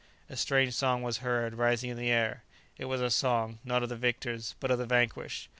[0.31, 2.41] A strange song was heard rising in the air.
[2.75, 5.47] It was a song, not of the victors, but of the vanquished.